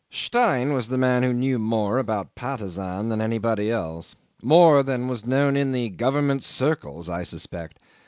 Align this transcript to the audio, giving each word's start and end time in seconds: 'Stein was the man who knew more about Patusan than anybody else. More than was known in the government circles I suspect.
'Stein 0.09 0.73
was 0.73 0.87
the 0.87 0.97
man 0.97 1.21
who 1.21 1.31
knew 1.31 1.59
more 1.59 1.99
about 1.99 2.33
Patusan 2.33 3.09
than 3.09 3.21
anybody 3.21 3.69
else. 3.69 4.15
More 4.41 4.81
than 4.81 5.07
was 5.07 5.27
known 5.27 5.55
in 5.55 5.73
the 5.73 5.89
government 5.91 6.41
circles 6.41 7.07
I 7.07 7.21
suspect. 7.21 7.77